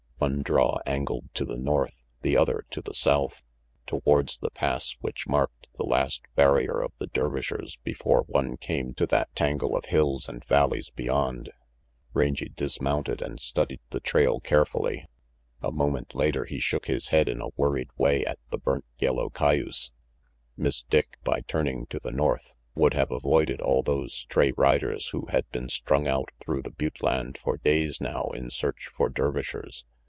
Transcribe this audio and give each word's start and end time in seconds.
One 0.21 0.43
draw 0.43 0.77
angled 0.85 1.33
to 1.33 1.45
the 1.45 1.57
north, 1.57 2.05
the 2.21 2.37
other 2.37 2.63
to 2.69 2.81
the 2.83 2.93
south, 2.93 3.41
towards 3.87 4.37
the 4.37 4.51
Pass 4.51 4.95
which 5.01 5.25
marked 5.27 5.69
the 5.77 5.83
last 5.83 6.21
barrier 6.35 6.79
of 6.79 6.91
the 6.99 7.07
Dervishers 7.07 7.79
before 7.83 8.21
one 8.27 8.55
came 8.55 8.93
to 8.93 9.07
that 9.07 9.35
tangle 9.35 9.75
of 9.75 9.85
hills 9.85 10.29
and 10.29 10.45
valleys 10.45 10.91
beyond. 10.91 11.49
Rangy 12.13 12.49
dis 12.49 12.79
mounted 12.79 13.19
and 13.23 13.39
studied 13.39 13.79
the 13.89 13.99
trail 13.99 14.39
carefully. 14.39 15.07
A 15.63 15.71
moment 15.71 16.13
later 16.13 16.45
he 16.45 16.59
shook 16.59 16.85
his 16.85 17.09
head 17.09 17.27
in 17.27 17.41
a 17.41 17.49
worried 17.57 17.89
way 17.97 18.23
at 18.23 18.37
the 18.51 18.59
burnt 18.59 18.85
yellow 18.99 19.31
cayuse. 19.31 19.89
Miss 20.55 20.83
Dick, 20.83 21.17
by 21.23 21.41
turning 21.47 21.87
to 21.87 21.97
the 21.97 22.11
north, 22.11 22.53
would 22.75 22.93
have 22.93 23.09
avoided 23.09 23.59
all 23.59 23.81
those 23.81 24.13
stray 24.13 24.51
riders 24.51 25.07
who 25.07 25.25
had 25.31 25.49
been 25.49 25.67
strung 25.67 26.07
out 26.07 26.29
through 26.39 26.61
the 26.61 26.69
butte 26.69 27.01
land 27.01 27.39
for 27.39 27.57
days 27.57 27.99
now 27.99 28.25
in 28.35 28.51
search 28.51 28.91
for 28.95 29.09
Dervishers. 29.09 29.83